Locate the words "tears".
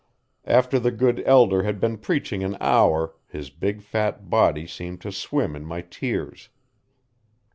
5.81-6.49